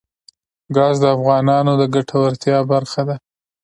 [0.75, 3.15] ګاز د افغانانو د ګټورتیا برخه ده.